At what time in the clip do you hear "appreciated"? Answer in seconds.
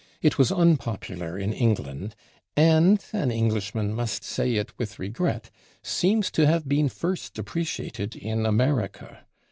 7.37-8.15